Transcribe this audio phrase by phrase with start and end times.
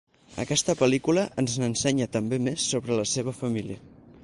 [0.43, 3.81] Aquesta pel·lícula ens n'ensenya també més sobre la seva família.